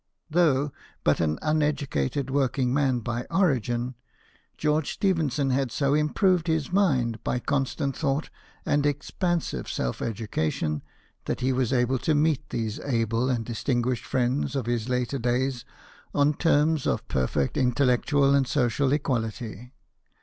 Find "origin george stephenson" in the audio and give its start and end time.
3.29-5.51